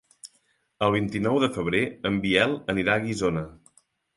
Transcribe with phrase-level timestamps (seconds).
[0.85, 3.45] El vint-i-nou de febrer en Biel anirà a Guissona.